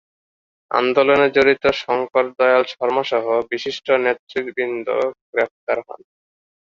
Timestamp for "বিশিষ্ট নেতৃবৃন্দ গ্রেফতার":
3.51-5.79